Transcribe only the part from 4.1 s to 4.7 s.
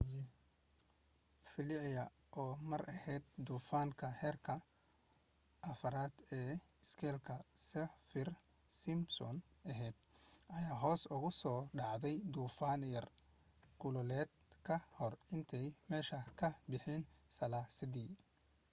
heerka